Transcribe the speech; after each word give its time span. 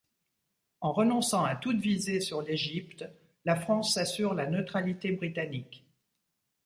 En 0.79 0.93
renonçant 0.93 1.43
à 1.45 1.55
toute 1.55 1.77
visée 1.79 2.21
sur 2.21 2.41
l'Égypte, 2.41 3.07
la 3.45 3.55
France 3.55 3.93
s'assure 3.93 4.33
la 4.33 4.47
neutralité 4.47 5.11
britannique. 5.11 5.85